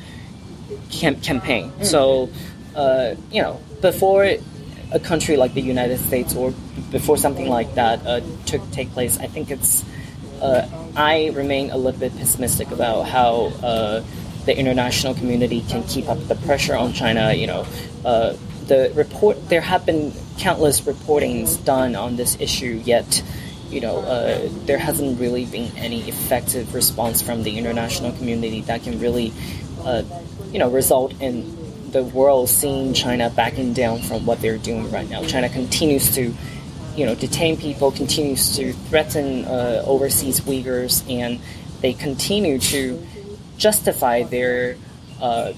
[0.90, 1.70] cam- campaign.
[1.70, 1.84] Mm.
[1.84, 2.28] So,
[2.74, 4.24] uh, you know, before
[4.92, 6.52] a country like the United States or
[6.90, 9.84] before something like that uh, took take place, I think it's
[10.40, 14.02] uh, I remain a little bit pessimistic about how uh,
[14.46, 17.32] the international community can keep up the pressure on China.
[17.32, 17.66] You know
[18.70, 23.22] the report there have been countless reportings done on this issue, yet
[23.68, 28.82] you know uh, there hasn't really been any effective response from the international community that
[28.84, 29.32] can really
[29.84, 30.02] uh,
[30.52, 31.34] you know result in
[31.90, 35.24] the world seeing China backing down from what they're doing right now.
[35.24, 36.32] China continues to
[37.00, 41.40] you know detain people, continues to threaten uh, overseas Uyghurs, and
[41.80, 43.00] they continue to
[43.56, 44.76] justify their
[45.18, 45.54] uh,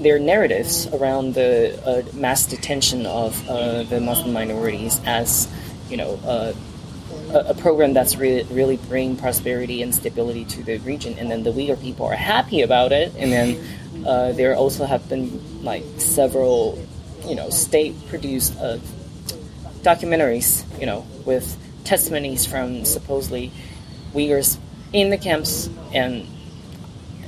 [0.00, 5.46] their narratives around the uh, mass detention of uh, the Muslim minorities as,
[5.90, 6.54] you know, uh,
[7.30, 11.18] a, a, program that's re- really bringing prosperity and stability to the region.
[11.18, 13.12] And then the Uyghur people are happy about it.
[13.18, 16.78] And then uh, there also have been like several,
[17.26, 18.78] you know, state-produced uh,
[19.82, 23.50] documentaries, you know, with testimonies from supposedly
[24.12, 24.58] Uyghurs
[24.92, 26.26] in the camps and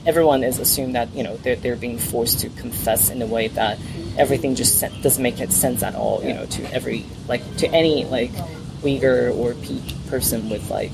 [0.06, 3.48] everyone is assumed that you know they're, they're being forced to confess in a way
[3.48, 3.78] that
[4.16, 6.22] everything just doesn't make sense at all.
[6.24, 8.30] You know, to every like to any like
[8.82, 10.92] Uyghur or P person with like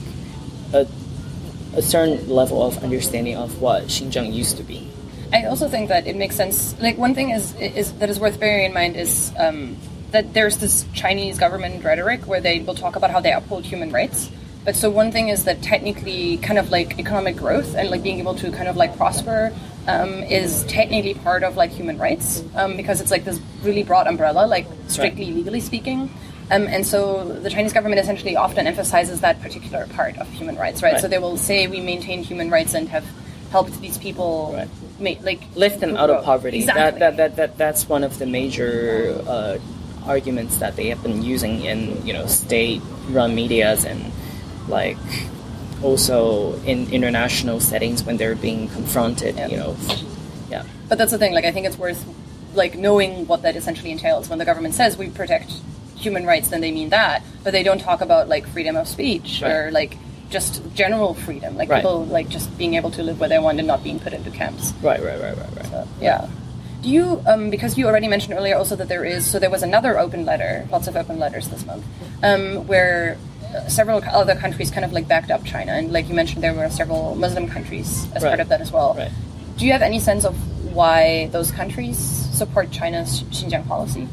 [0.73, 0.87] a
[1.75, 4.91] a certain level of understanding of what Xinjiang used to be.
[5.33, 6.79] I also think that it makes sense.
[6.81, 9.77] Like one thing is is that is worth bearing in mind is um,
[10.17, 13.93] that there's this Chinese government rhetoric where they will talk about how they uphold human
[13.93, 14.31] rights.
[14.65, 18.19] But so one thing is that technically, kind of like economic growth and like being
[18.19, 19.53] able to kind of like prosper
[19.87, 24.07] um, is technically part of like human rights um, because it's like this really broad
[24.07, 25.35] umbrella, like strictly right.
[25.35, 26.11] legally speaking.
[26.51, 30.83] Um, and so the Chinese government essentially often emphasizes that particular part of human rights,
[30.83, 30.95] right?
[30.95, 31.01] right.
[31.03, 33.05] So they will say we maintain human rights and have
[33.51, 34.69] helped these people right.
[34.99, 36.59] make, like lift them out of poverty.
[36.59, 36.99] Exactly.
[36.99, 39.59] That, that, that, that, that's one of the major uh,
[40.07, 44.13] arguments that they have been using in you know state-run media's and
[44.69, 44.97] like
[45.83, 49.37] also in international settings when they're being confronted.
[49.37, 49.49] Yeah.
[49.49, 49.77] You know,
[50.51, 50.65] yeah.
[50.89, 51.35] But that's the thing.
[51.35, 52.05] Like I think it's worth
[52.55, 55.53] like knowing what that essentially entails when the government says we protect
[55.97, 59.41] human rights, then they mean that, but they don't talk about like freedom of speech
[59.43, 59.53] right.
[59.53, 59.97] or like
[60.31, 61.79] just general freedom, like right.
[61.79, 64.31] people like just being able to live where they want and not being put into
[64.31, 64.73] camps.
[64.83, 65.67] Right, right, right, right, right.
[65.67, 66.29] So, yeah.
[66.87, 69.65] Do you, um, because you already mentioned earlier also that there is, so there was
[69.65, 71.85] another open letter, lots of open letters this month,
[72.23, 73.19] um, where
[73.53, 76.55] uh, several other countries kind of like backed up China, and like you mentioned, there
[76.55, 78.29] were several Muslim countries as right.
[78.29, 78.95] part of that as well.
[78.95, 79.11] Right.
[79.57, 80.37] Do you have any sense of
[80.77, 84.07] why those countries support China's Xinjiang policy?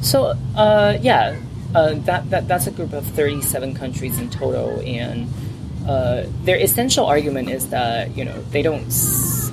[0.00, 1.36] So uh, yeah,
[1.74, 5.28] uh, that, that that's a group of 37 countries in total, and
[5.88, 8.86] uh, their essential argument is that you know they don't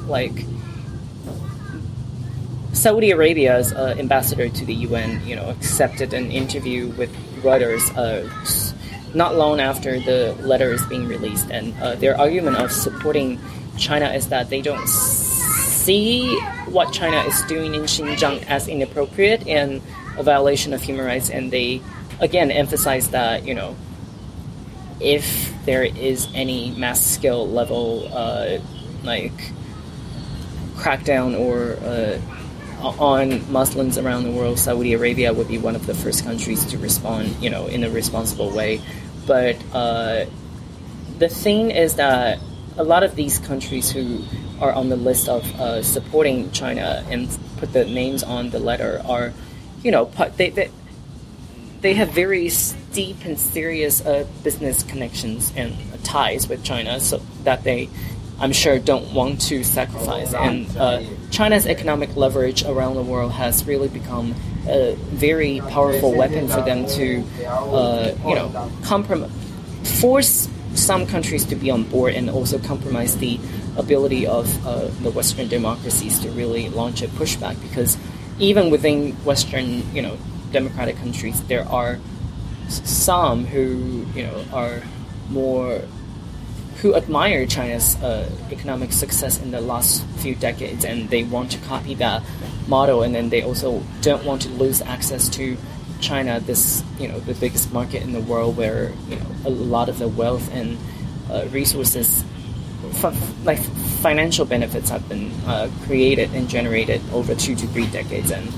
[0.05, 0.45] like
[2.73, 8.27] Saudi Arabia's uh, ambassador to the UN, you know, accepted an interview with Reuters uh,
[9.13, 13.39] not long after the letter is being released, and uh, their argument of supporting
[13.77, 19.81] China is that they don't see what China is doing in Xinjiang as inappropriate and
[20.17, 21.81] a violation of human rights, and they
[22.19, 23.75] again emphasize that you know
[25.01, 28.59] if there is any mass scale level uh,
[29.03, 29.33] like
[30.75, 32.19] crackdown or uh,
[32.81, 36.77] on Muslims around the world, Saudi Arabia would be one of the first countries to
[36.77, 38.81] respond, you know, in a responsible way.
[39.25, 40.25] But uh,
[41.19, 42.39] the thing is that
[42.77, 44.23] a lot of these countries who
[44.59, 49.01] are on the list of uh, supporting China and put the names on the letter
[49.05, 49.33] are
[49.83, 50.05] you know,
[50.37, 50.69] they, they,
[51.81, 52.49] they have very
[52.93, 57.89] deep and serious uh, business connections and ties with China, so that they,
[58.39, 60.33] I'm sure, don't want to sacrifice.
[60.33, 64.35] And uh, China's economic leverage around the world has really become
[64.67, 69.31] a very powerful weapon for them to, uh, you know, compromise,
[70.01, 73.39] force some countries to be on board and also compromise the
[73.77, 77.97] ability of uh, the Western democracies to really launch a pushback because
[78.39, 80.17] even within Western, you know,
[80.51, 81.99] democratic countries, there are
[82.67, 84.81] some who, you know, are
[85.29, 85.81] more
[86.81, 91.59] who admire China's uh, economic success in the last few decades, and they want to
[91.59, 92.23] copy that
[92.67, 95.57] model, and then they also don't want to lose access to
[95.99, 99.89] China, this you know the biggest market in the world, where you know a lot
[99.89, 100.77] of the wealth and
[101.29, 102.23] uh, resources
[103.43, 108.51] like financial benefits have been uh, created and generated over two to three decades, and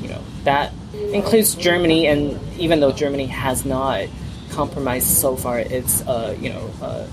[0.00, 0.72] you know that
[1.12, 2.06] includes Germany.
[2.06, 4.06] And even though Germany has not
[4.50, 7.06] compromised so far its uh, you know uh,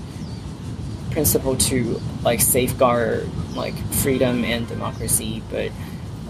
[1.12, 5.70] principle to like safeguard like freedom and democracy, but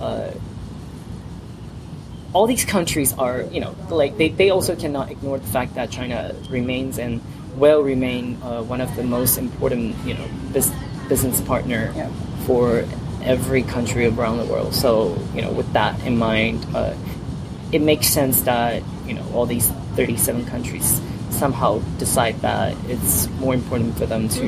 [0.01, 0.31] uh,
[2.33, 5.91] all these countries are you know like they, they also cannot ignore the fact that
[5.91, 7.21] China remains and
[7.57, 12.11] will remain uh, one of the most important, you know, business partner yeah.
[12.47, 12.85] for
[13.23, 14.75] every country around the world.
[14.75, 16.95] So, you know, with that in mind, uh,
[17.73, 21.01] it makes sense that you know all these 37 countries
[21.33, 24.47] somehow decide that it's more important for them to,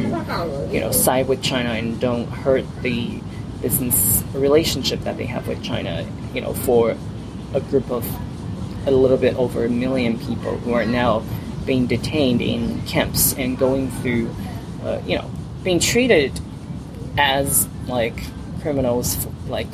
[0.70, 3.20] you know, side with China and don't hurt the
[3.60, 6.06] business relationship that they have with China.
[6.32, 6.96] You know, for
[7.54, 8.06] a group of
[8.86, 11.22] a little bit over a million people who are now
[11.64, 14.30] being detained in camps and going through,
[14.82, 15.30] uh, you know,
[15.62, 16.38] being treated
[17.16, 18.14] as like
[18.60, 19.68] criminals, like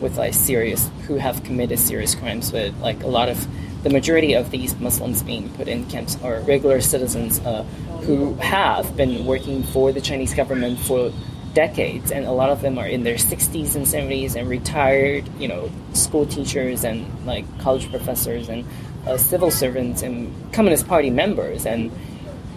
[0.00, 2.50] with like serious who have committed serious crimes.
[2.50, 3.46] But like a lot of
[3.86, 7.62] the majority of these Muslims being put in camps are regular citizens uh,
[8.02, 11.12] who have been working for the Chinese government for
[11.54, 15.46] decades, and a lot of them are in their 60s and 70s and retired, you
[15.46, 18.64] know, school teachers and like college professors and
[19.06, 21.92] uh, civil servants and Communist Party members, and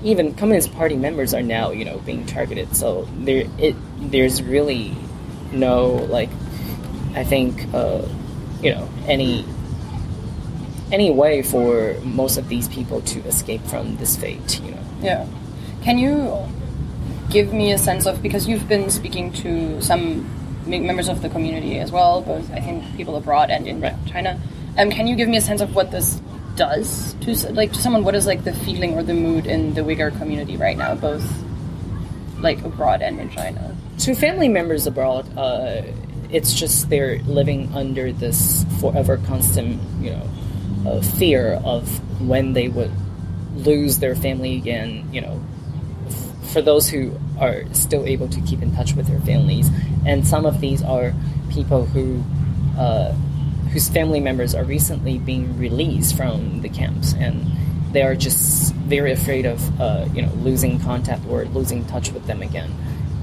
[0.03, 2.75] even Communist Party members are now, you know, being targeted.
[2.75, 4.97] So there, it there's really
[5.51, 6.31] no like,
[7.13, 8.01] I think, uh,
[8.63, 9.45] you know, any
[10.91, 14.59] any way for most of these people to escape from this fate.
[14.61, 14.83] You know.
[15.01, 15.27] Yeah.
[15.83, 16.47] Can you
[17.29, 20.27] give me a sense of because you've been speaking to some
[20.65, 23.95] members of the community as well, both I think people abroad and in right.
[24.05, 24.39] China
[24.77, 26.21] Um, can you give me a sense of what this
[26.55, 28.03] does to like to someone?
[28.03, 31.25] What is like the feeling or the mood in the Uyghur community right now, both
[32.39, 33.75] like abroad and in China?
[33.99, 35.81] to family members abroad, uh,
[36.31, 40.29] it's just they're living under this forever constant, you know,
[41.01, 41.87] fear of
[42.21, 42.91] when they would
[43.55, 45.07] lose their family again.
[45.11, 45.43] You know,
[46.51, 49.69] for those who are still able to keep in touch with their families,
[50.05, 51.13] and some of these are
[51.51, 52.23] people who.
[52.77, 53.13] Uh,
[53.71, 57.45] whose family members are recently being released from the camps, and
[57.91, 62.25] they are just very afraid of, uh, you know, losing contact or losing touch with
[62.25, 62.71] them again.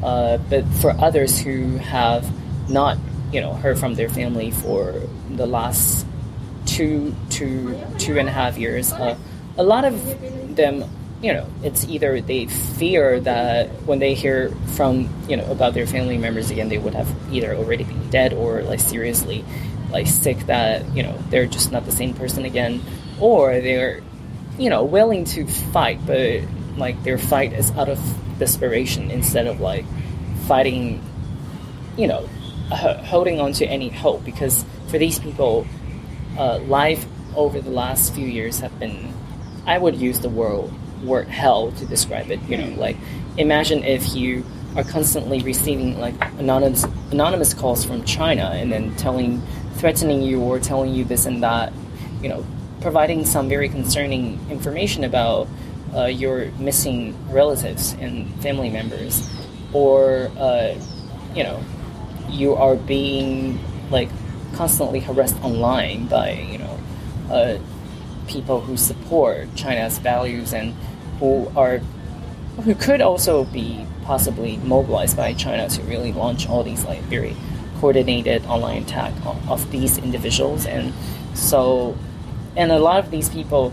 [0.05, 2.25] Uh, but for others who have
[2.71, 2.97] not,
[3.33, 4.95] you know, heard from their family for
[5.31, 6.07] the last
[6.67, 9.17] two, two, two and a half years, uh,
[9.57, 10.85] a lot of them,
[11.23, 15.87] you know, it's either they fear that when they hear from, you know, about their
[15.87, 19.45] family members again, they would have either already been dead or like seriously,
[19.91, 22.83] like sick that you know they're just not the same person again,
[23.19, 24.03] or they're,
[24.59, 26.43] you know, willing to fight, but
[26.77, 27.99] like their fight is out of
[28.39, 29.87] desperation instead of like
[30.47, 31.03] fighting,
[31.97, 32.29] you know,
[32.71, 35.67] holding on to any hope because for these people,
[36.39, 39.13] uh, life over the last few years have been,
[39.67, 40.71] I would use the word
[41.05, 42.41] word hell to describe it.
[42.49, 42.97] You know, like
[43.37, 44.45] imagine if you
[44.77, 49.43] are constantly receiving like anonymous anonymous calls from China and then telling,
[49.77, 51.73] threatening you or telling you this and that,
[52.23, 52.45] you know,
[52.81, 55.49] providing some very concerning information about
[55.95, 59.29] uh, your missing relatives and family members,
[59.73, 60.75] or uh,
[61.35, 61.63] you know,
[62.29, 63.59] you are being
[63.91, 64.09] like
[64.57, 66.79] constantly harassed online by you know
[67.31, 67.59] uh,
[68.27, 70.75] people who support China's values and
[71.21, 71.79] who are
[72.65, 77.37] who could also be possibly mobilized by China to really launch all these like very
[77.81, 80.65] coordinated online attack of, of these individuals.
[80.65, 80.95] And
[81.35, 81.97] so
[82.57, 83.73] and a lot of these people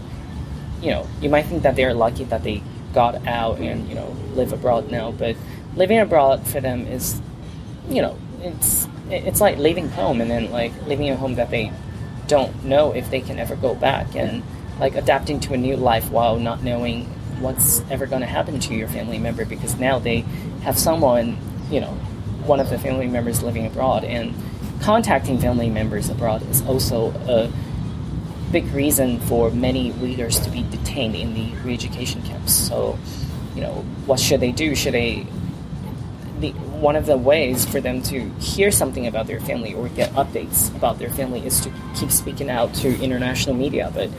[0.81, 2.61] you know you might think that they're lucky that they
[2.93, 5.35] got out and you know live abroad now but
[5.75, 7.21] living abroad for them is
[7.89, 11.71] you know it's it's like leaving home and then like leaving a home that they
[12.27, 14.43] don't know if they can ever go back and
[14.79, 17.05] like adapting to a new life while not knowing
[17.39, 20.19] what's ever going to happen to your family member because now they
[20.61, 21.37] have someone
[21.69, 21.91] you know
[22.45, 24.33] one of the family members living abroad and
[24.81, 27.51] contacting family members abroad is also a
[28.51, 32.53] big reason for many leaders to be detained in the re-education camps.
[32.53, 32.99] So
[33.55, 33.73] you know
[34.05, 34.75] what should they do?
[34.75, 35.25] Should they
[36.43, 40.11] the, one of the ways for them to hear something about their family or get
[40.11, 43.89] updates about their family is to keep speaking out to international media.
[43.93, 44.09] But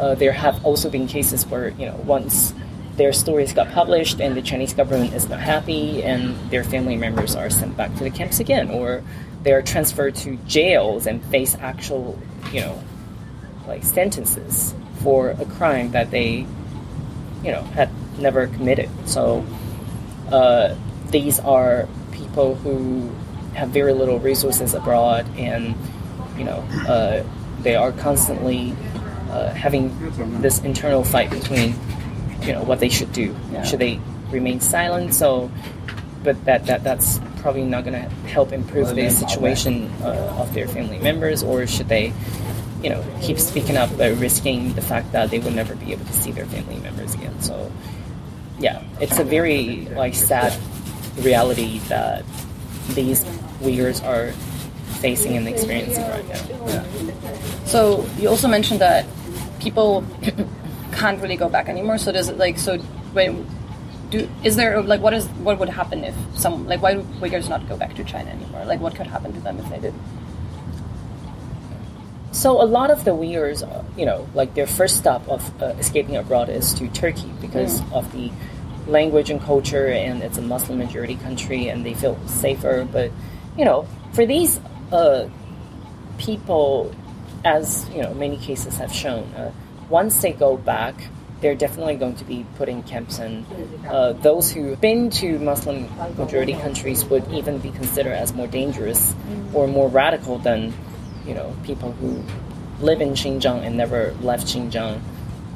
[0.00, 2.54] uh, there have also been cases where you know once
[2.96, 7.36] their stories got published and the Chinese government is not happy, and their family members
[7.36, 9.02] are sent back to the camps again, or
[9.42, 12.18] they are transferred to jails and face actual
[12.50, 12.82] you know
[13.66, 16.46] like sentences for a crime that they
[17.44, 18.88] you know had never committed.
[19.04, 19.44] So.
[20.32, 20.74] Uh,
[21.10, 23.10] these are people who
[23.54, 25.74] have very little resources abroad, and
[26.36, 27.24] you know uh,
[27.62, 28.74] they are constantly
[29.30, 29.92] uh, having
[30.40, 31.74] this internal fight between
[32.42, 33.34] you know what they should do.
[33.52, 33.64] Yeah.
[33.64, 35.14] Should they remain silent?
[35.14, 35.50] So,
[36.22, 40.68] but that that that's probably not going to help improve the situation uh, of their
[40.68, 42.12] family members, or should they?
[42.82, 46.04] You know, keep speaking up, but risking the fact that they will never be able
[46.04, 47.34] to see their family members again.
[47.42, 47.72] So,
[48.60, 50.56] yeah, it's a very like sad
[51.22, 52.24] reality that
[52.90, 53.24] these
[53.60, 54.32] Uyghurs are
[55.00, 56.84] facing and experiencing right now.
[57.66, 59.06] So you also mentioned that
[59.60, 60.04] people
[60.92, 61.98] can't really go back anymore.
[61.98, 62.78] So does it like so
[63.12, 63.46] when
[64.10, 67.48] do is there like what is what would happen if some like why do Uyghurs
[67.48, 68.64] not go back to China anymore?
[68.64, 69.94] Like what could happen to them if they did?
[72.30, 73.64] So a lot of the Uyghurs,
[73.96, 78.10] you know, like their first stop of uh, escaping abroad is to Turkey because of
[78.12, 78.30] the
[78.88, 82.86] language and culture, and it's a Muslim majority country, and they feel safer.
[82.90, 83.10] But
[83.56, 84.60] you know, for these
[84.92, 85.28] uh,
[86.18, 86.94] people,
[87.44, 89.52] as you know, many cases have shown, uh,
[89.88, 90.94] once they go back,
[91.40, 93.46] they're definitely going to be put in camps, and
[93.86, 99.14] uh, those who've been to Muslim majority countries would even be considered as more dangerous
[99.52, 100.72] or more radical than
[101.26, 102.22] you know people who
[102.80, 105.00] live in Xinjiang and never left Xinjiang,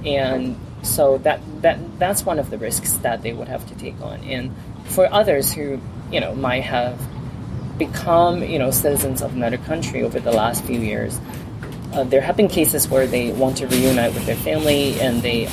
[0.05, 4.01] and so that that that's one of the risks that they would have to take
[4.01, 4.21] on.
[4.25, 4.55] And
[4.85, 5.81] for others who
[6.11, 7.01] you know might have
[7.79, 11.21] become you know citizens of another country over the last few years,
[11.95, 15.49] uh, there have been cases where they want to reunite with their family and they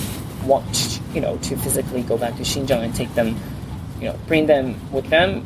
[0.45, 3.37] want you know to physically go back to Xinjiang and take them,
[3.99, 5.45] you know, bring them with them,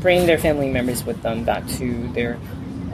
[0.00, 2.38] bring their family members with them back to their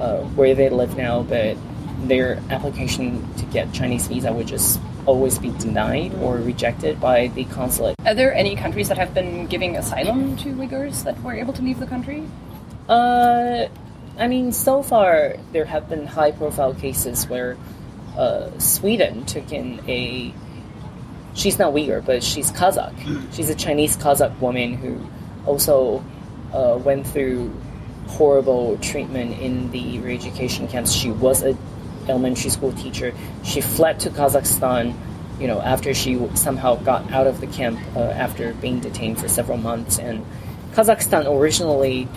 [0.01, 1.57] uh, where they live now, but
[2.03, 7.45] their application to get Chinese visa would just always be denied or rejected by the
[7.47, 7.97] consulate.
[8.05, 11.63] Are there any countries that have been giving asylum to Uyghurs that were able to
[11.63, 12.29] leave the country?
[12.89, 13.69] Uh,
[14.19, 17.57] I mean, so far there have been high-profile cases where
[18.19, 20.35] uh, Sweden took in a.
[21.35, 22.93] She's not Uyghur, but she's Kazakh.
[23.33, 25.01] She's a Chinese Kazakh woman who
[25.47, 26.05] also
[26.53, 27.51] uh, went through
[28.09, 30.93] horrible treatment in the re-education camps.
[30.93, 31.57] She was a
[32.09, 33.13] elementary school teacher.
[33.45, 34.95] She fled to Kazakhstan,
[35.41, 39.29] you know, after she somehow got out of the camp uh, after being detained for
[39.29, 39.99] several months.
[39.99, 40.25] And
[40.73, 42.09] Kazakhstan originally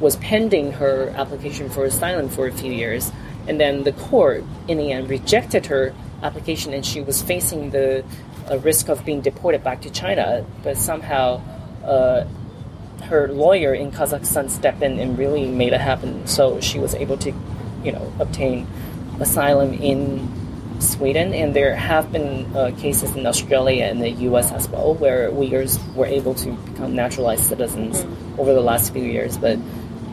[0.00, 3.12] was pending her application for asylum for a few years,
[3.46, 8.04] and then the court, in the end, rejected her application, and she was facing the
[8.50, 10.44] uh, risk of being deported back to China.
[10.62, 11.40] But somehow,
[11.84, 12.26] uh,
[13.04, 16.26] her lawyer in Kazakhstan stepped in and really made it happen.
[16.26, 17.32] So she was able to,
[17.84, 18.66] you know, obtain
[19.22, 20.28] asylum in
[20.80, 24.52] Sweden, and there have been uh, cases in Australia and the U.S.
[24.52, 28.38] as well where Uyghurs were able to become naturalized citizens mm.
[28.38, 29.58] over the last few years, but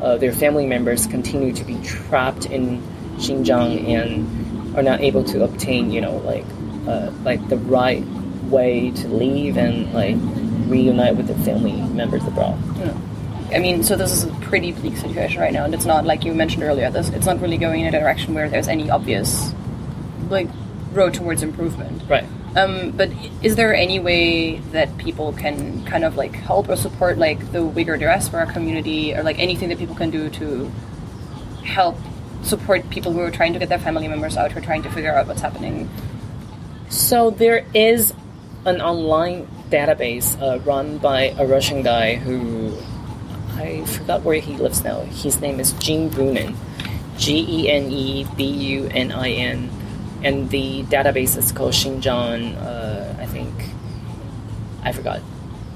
[0.01, 2.81] uh, their family members continue to be trapped in
[3.17, 6.45] Xinjiang and are not able to obtain, you know, like
[6.87, 8.05] uh, like the right
[8.45, 10.15] way to leave and like
[10.69, 12.57] reunite with their family members abroad.
[12.77, 12.93] Yeah.
[13.53, 16.23] I mean, so this is a pretty bleak situation right now, and it's not like
[16.23, 16.91] you mentioned earlier.
[16.91, 19.51] This it's not really going in a direction where there's any obvious,
[20.29, 20.47] like,
[20.93, 22.03] road towards improvement.
[22.07, 22.25] Right.
[22.55, 23.11] Um, but
[23.43, 27.59] is there any way that people can kind of like help or support like the
[27.59, 30.71] Uyghur diaspora community, or like anything that people can do to
[31.63, 31.95] help
[32.41, 34.89] support people who are trying to get their family members out, who are trying to
[34.89, 35.89] figure out what's happening?
[36.89, 38.13] So there is
[38.65, 42.75] an online database uh, run by a Russian guy who
[43.59, 45.01] I forgot where he lives now.
[45.01, 46.55] His name is Gene Bunin,
[47.17, 49.69] G E N E B U N I N,
[50.23, 52.55] and the database is called Xinjiang.
[52.55, 53.53] Uh, I think
[54.83, 55.21] I forgot.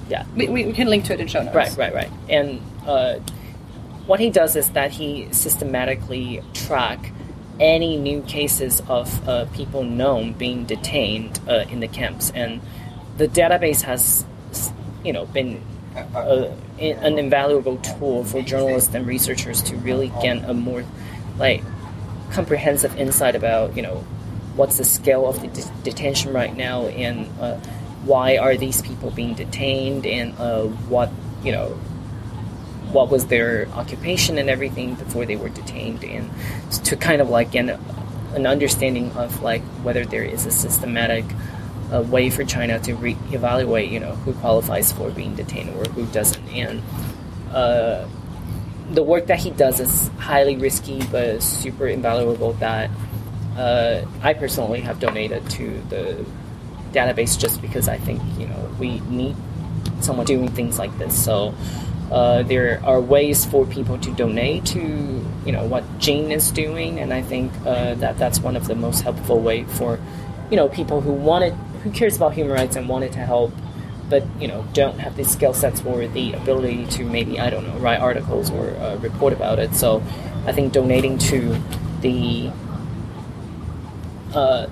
[0.09, 1.55] Yeah, we, we can link to it in show notes.
[1.55, 2.11] Right, right, right.
[2.29, 3.19] And uh,
[4.05, 7.11] what he does is that he systematically track
[7.59, 12.61] any new cases of uh, people known being detained uh, in the camps, and
[13.17, 14.25] the database has,
[15.03, 15.61] you know, been
[16.15, 16.49] uh,
[16.91, 20.84] an invaluable tool for journalists and researchers to really get a more
[21.38, 21.63] like
[22.31, 23.97] comprehensive insight about you know
[24.55, 27.55] what's the scale of the de- detention right now and uh,
[28.05, 31.11] why are these people being detained and uh, what
[31.43, 31.69] you know
[32.91, 36.29] what was their occupation and everything before they were detained and
[36.84, 37.79] to kind of like get
[38.36, 41.25] an understanding of like whether there is a systematic
[41.94, 45.86] a way for China to re- evaluate, you know, who qualifies for being detained or
[45.91, 46.44] who doesn't.
[46.50, 46.82] And
[47.54, 48.08] uh,
[48.91, 52.54] the work that he does is highly risky but super invaluable.
[52.54, 52.89] That
[53.56, 56.26] uh, I personally have donated to the
[56.91, 59.36] database just because I think you know we need
[60.02, 61.24] someone doing things like this.
[61.24, 61.54] So.
[62.12, 64.80] Uh, there are ways for people to donate to
[65.46, 68.76] you know what Gene is doing, and I think uh, that that's one of the
[68.76, 70.00] most helpful way for
[70.52, 73.53] you know people who wanted who cares about human rights and wanted to help,
[74.09, 77.67] but you know don't have the skill sets or the ability to maybe I don't
[77.67, 79.75] know write articles or uh, report about it.
[79.75, 80.01] So
[80.45, 81.57] I think donating to
[82.01, 82.51] the
[84.34, 84.67] uh,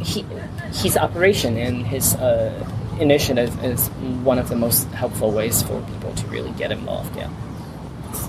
[0.00, 0.24] he,
[0.72, 2.68] his operation and his uh,
[3.00, 3.88] initiative is
[4.22, 7.14] one of the most helpful ways for people to really get involved.
[7.16, 7.30] Yeah.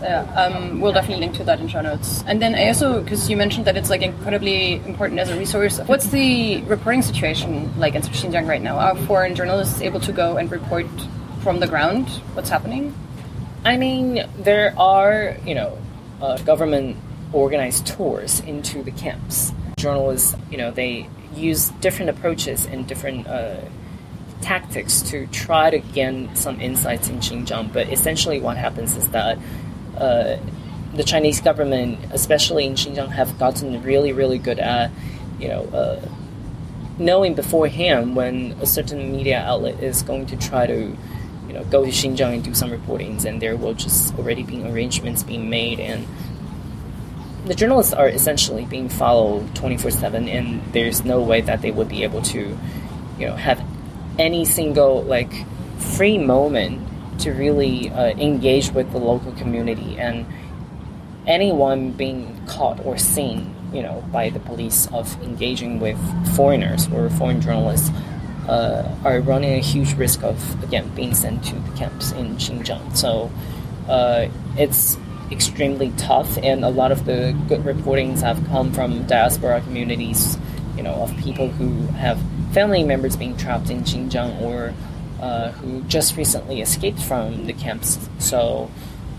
[0.02, 2.24] Yeah, um, we'll definitely link to that in show notes.
[2.26, 5.80] And then I also, because you mentioned that it's like incredibly important as a resource.
[5.80, 8.78] What's the reporting situation like in Xinjiang right now?
[8.78, 10.88] Are foreign journalists able to go and report
[11.42, 12.94] from the ground what's happening?
[13.66, 15.78] I mean, there are you know
[16.22, 16.98] uh, government
[17.34, 19.52] organized tours into the camps.
[19.78, 23.28] Journalists, you know, they use different approaches and different.
[23.28, 23.58] Uh,
[24.42, 29.38] tactics to try to gain some insights in Xinjiang, but essentially what happens is that
[29.98, 30.38] uh,
[30.94, 34.92] the Chinese government, especially in Xinjiang, have gotten really, really good at,
[35.40, 36.02] you know, uh,
[36.98, 40.96] knowing beforehand when a certain media outlet is going to try to,
[41.48, 44.64] you know, go to Xinjiang and do some reportings, and there will just already be
[44.64, 46.06] arrangements being made, and
[47.46, 52.04] the journalists are essentially being followed 24/7, and there's no way that they would be
[52.04, 52.58] able to,
[53.20, 53.64] you know, have
[54.18, 55.32] any single like
[55.78, 56.89] free moment
[57.20, 60.26] to really uh, engage with the local community and
[61.28, 65.98] anyone being caught or seen you know by the police of engaging with
[66.36, 67.92] foreigners or foreign journalists
[68.50, 72.98] uh, are running a huge risk of again being sent to the camps in Xinjiang.
[72.98, 73.32] So
[73.88, 74.98] uh, it's
[75.32, 80.38] extremely tough, and a lot of the good reportings have come from diaspora communities,
[80.76, 82.20] you know, of people who have
[82.52, 84.74] family members being trapped in Xinjiang or
[85.22, 88.00] uh, who just recently escaped from the camps.
[88.20, 88.72] So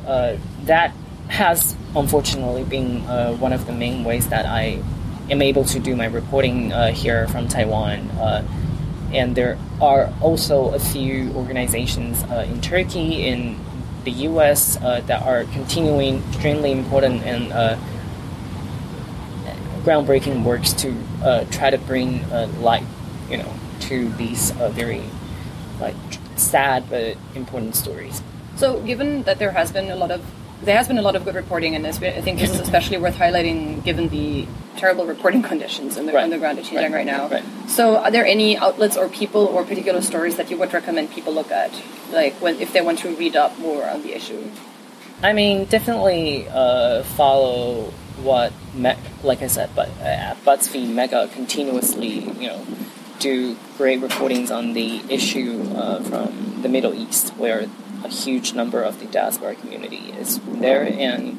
[0.07, 0.92] uh, that
[1.28, 4.82] has unfortunately been uh, one of the main ways that I
[5.30, 8.11] am able to do my reporting uh, here from Taiwan.
[8.12, 8.44] Uh,
[9.12, 13.59] and there are also a few organizations in Turkey, in
[14.05, 17.51] the US, that are continuing extremely important and
[19.84, 20.94] groundbreaking works to
[21.51, 22.28] try to bring
[22.61, 22.84] light,
[23.28, 25.03] you know, to these very
[25.81, 25.97] like
[26.37, 28.22] sad but important stories.
[28.57, 30.24] So, given that there has been a lot of
[30.62, 31.97] there has been a lot of good reporting in this.
[32.03, 36.24] I think this is especially worth highlighting given the terrible reporting conditions in the, right.
[36.24, 37.28] on the ground at Xinjiang right, right now.
[37.28, 37.45] Right.
[37.68, 41.33] So, are there any outlets or people or particular stories that you would recommend people
[41.33, 41.72] look at,
[42.12, 44.51] like when if they want to read up more on the issue?
[45.22, 52.20] I mean, definitely uh, follow what, Me- like I said, but uh, BuzzFeed Megha continuously,
[52.20, 52.66] you know,
[53.21, 57.68] do great recordings on the issue uh, from the Middle East, where
[58.03, 60.83] a huge number of the diaspora community is there.
[60.83, 61.39] And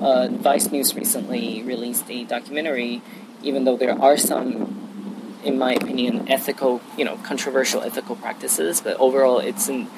[0.00, 3.02] uh, Vice News recently released a documentary,
[3.42, 8.96] even though there are some, in my opinion, ethical, you know, controversial ethical practices, but
[9.00, 9.88] overall it's an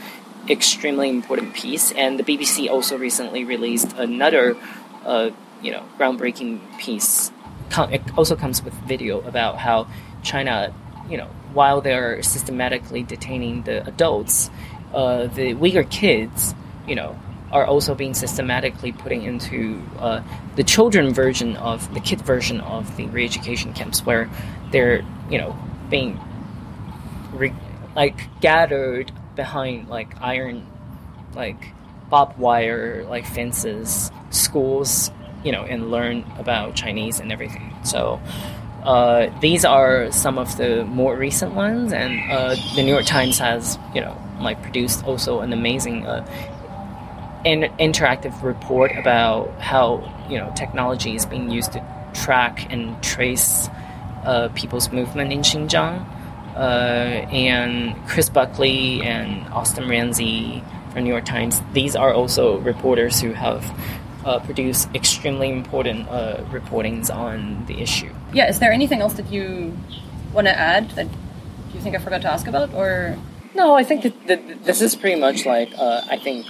[0.48, 1.90] extremely important piece.
[1.92, 4.56] And the BBC also recently released another,
[5.04, 5.30] uh,
[5.62, 7.32] you know, groundbreaking piece.
[7.76, 9.88] It also comes with video about how
[10.22, 10.72] China,
[11.08, 14.50] you know, while they're systematically detaining the adults,
[14.92, 16.54] uh, the Uyghur kids,
[16.86, 17.18] you know,
[17.52, 20.22] are also being systematically putting into uh,
[20.56, 24.28] the children version of the kid version of the re-education camps, where
[24.72, 25.56] they're you know
[25.88, 26.20] being
[27.32, 27.54] re-
[27.94, 30.66] like gathered behind like iron,
[31.34, 31.72] like
[32.10, 35.10] barbed wire like fences, schools,
[35.44, 37.72] you know, and learn about Chinese and everything.
[37.84, 38.20] So.
[38.84, 43.38] Uh, these are some of the more recent ones, and uh, the New York Times
[43.38, 46.24] has, you know, like produced also an amazing uh,
[47.44, 53.68] in- interactive report about how you know technology is being used to track and trace
[54.24, 56.06] uh, people's movement in Xinjiang.
[56.54, 60.62] Uh, and Chris Buckley and Austin Ramzy
[60.92, 61.60] from New York Times.
[61.72, 63.64] These are also reporters who have
[64.24, 68.10] uh, produced extremely important uh, reportings on the issue.
[68.32, 69.76] Yeah, is there anything else that you
[70.32, 71.06] want to add that
[71.72, 73.16] you think I forgot to ask about, or
[73.54, 76.46] no, I think that, that this is pretty much like uh, I think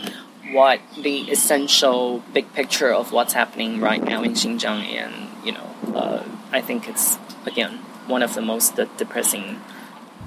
[0.53, 5.75] what the essential big picture of what's happening right now in Xinjiang, and you know,
[5.95, 6.23] uh,
[6.53, 9.61] I think it's again one of the most depressing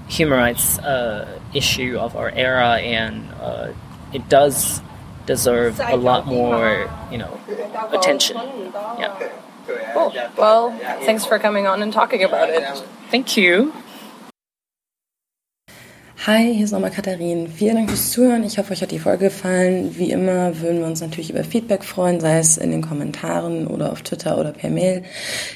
[0.08, 3.74] human rights uh, issue of our era, and uh,
[4.14, 4.82] it does
[5.28, 7.39] deserve a lot more, you know,
[7.91, 8.38] attention.
[8.97, 9.30] Yeah.
[9.93, 10.13] Cool.
[10.38, 10.71] Well,
[11.05, 12.63] thanks for coming on and talking about it.
[13.11, 13.73] Thank you.
[16.28, 17.47] Hi, hier ist nochmal Katharin.
[17.47, 18.43] Vielen Dank fürs Zuhören.
[18.43, 19.97] Ich hoffe, euch hat die Folge gefallen.
[19.97, 23.93] Wie immer würden wir uns natürlich über Feedback freuen, sei es in den Kommentaren oder
[23.93, 25.03] auf Twitter oder per Mail.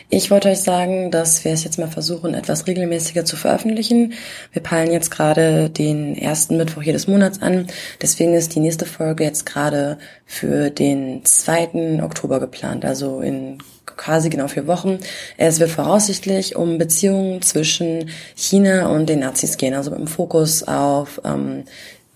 [0.09, 4.13] Ich wollte euch sagen, dass wir es jetzt mal versuchen, etwas regelmäßiger zu veröffentlichen.
[4.53, 7.67] Wir peilen jetzt gerade den ersten Mittwoch jedes Monats an.
[8.01, 12.01] Deswegen ist die nächste Folge jetzt gerade für den 2.
[12.01, 13.57] Oktober geplant, also in
[13.97, 14.99] quasi genau vier Wochen.
[15.37, 21.21] Es wird voraussichtlich um Beziehungen zwischen China und den Nazis gehen, also dem Fokus auf
[21.23, 21.63] ähm,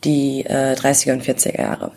[0.04, 1.92] die äh, 30er und 40er Jahre.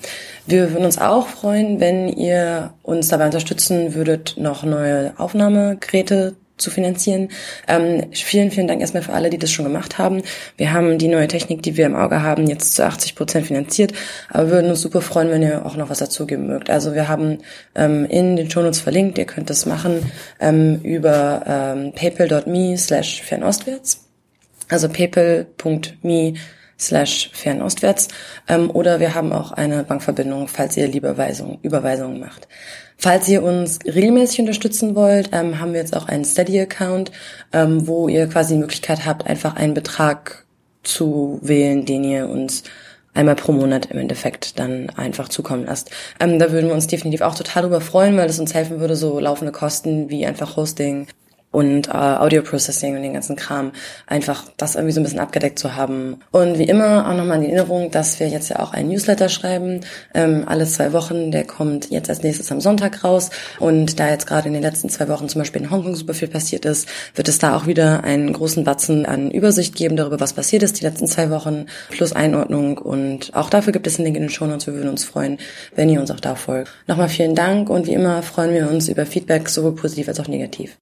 [0.46, 6.70] Wir würden uns auch freuen, wenn ihr uns dabei unterstützen würdet, noch neue Aufnahmegeräte zu
[6.70, 7.28] finanzieren.
[7.66, 10.22] Ähm, vielen, vielen Dank erstmal für alle, die das schon gemacht haben.
[10.56, 13.92] Wir haben die neue Technik, die wir im Auge haben, jetzt zu 80 Prozent finanziert,
[14.28, 16.70] aber würden uns super freuen, wenn ihr auch noch was dazugeben mögt.
[16.70, 17.38] Also wir haben
[17.74, 24.04] ähm, in den Shownotes verlinkt, ihr könnt das machen ähm, über ähm, paypal.me slash fernostwärts.
[24.68, 26.34] Also paypal.me
[26.78, 28.08] slash fernostwärts.
[28.48, 31.10] Ähm, oder wir haben auch eine Bankverbindung, falls ihr lieber
[31.62, 32.48] Überweisungen macht.
[33.00, 37.12] Falls ihr uns regelmäßig unterstützen wollt, ähm, haben wir jetzt auch einen Steady-Account,
[37.52, 40.44] ähm, wo ihr quasi die Möglichkeit habt, einfach einen Betrag
[40.82, 42.64] zu wählen, den ihr uns
[43.14, 45.90] einmal pro Monat im Endeffekt dann einfach zukommen lasst.
[46.18, 48.96] Ähm, da würden wir uns definitiv auch total drüber freuen, weil es uns helfen würde,
[48.96, 51.06] so laufende Kosten wie einfach Hosting
[51.50, 53.72] und äh, Audio Processing und den ganzen Kram,
[54.06, 56.20] einfach das irgendwie so ein bisschen abgedeckt zu haben.
[56.30, 59.80] Und wie immer auch nochmal die Erinnerung, dass wir jetzt ja auch einen Newsletter schreiben,
[60.14, 64.26] ähm, alle zwei Wochen, der kommt jetzt als nächstes am Sonntag raus und da jetzt
[64.26, 67.28] gerade in den letzten zwei Wochen zum Beispiel in Hongkong super viel passiert ist, wird
[67.28, 70.84] es da auch wieder einen großen Batzen an Übersicht geben darüber, was passiert ist die
[70.84, 74.46] letzten zwei Wochen, plus Einordnung und auch dafür gibt es einen Link in den Show
[74.46, 74.66] Notes.
[74.66, 75.38] Wir würden uns freuen,
[75.74, 76.70] wenn ihr uns auch da folgt.
[76.86, 80.28] Nochmal vielen Dank und wie immer freuen wir uns über Feedback, sowohl positiv als auch
[80.28, 80.76] negativ.